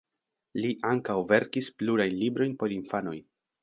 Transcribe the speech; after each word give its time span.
Li 0.63 0.71
ankaŭ 0.93 1.19
verkis 1.33 1.71
plurajn 1.83 2.19
librojn 2.25 2.61
por 2.63 2.79
infanoj. 2.83 3.19